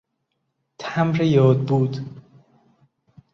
[0.77, 1.99] تمبر یادبود